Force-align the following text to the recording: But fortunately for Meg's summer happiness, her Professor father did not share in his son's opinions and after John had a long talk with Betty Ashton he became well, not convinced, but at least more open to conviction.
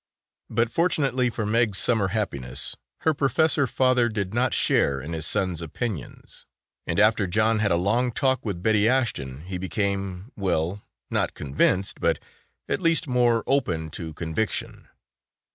But 0.49 0.71
fortunately 0.71 1.29
for 1.29 1.45
Meg's 1.45 1.77
summer 1.77 2.07
happiness, 2.07 2.75
her 3.01 3.13
Professor 3.13 3.67
father 3.67 4.09
did 4.09 4.33
not 4.33 4.51
share 4.51 4.99
in 4.99 5.13
his 5.13 5.27
son's 5.27 5.61
opinions 5.61 6.47
and 6.87 6.99
after 6.99 7.27
John 7.27 7.59
had 7.59 7.69
a 7.71 7.75
long 7.75 8.11
talk 8.11 8.43
with 8.43 8.63
Betty 8.63 8.89
Ashton 8.89 9.41
he 9.41 9.59
became 9.59 10.31
well, 10.35 10.81
not 11.11 11.35
convinced, 11.35 11.99
but 12.01 12.17
at 12.67 12.81
least 12.81 13.07
more 13.07 13.43
open 13.45 13.91
to 13.91 14.11
conviction. 14.15 14.87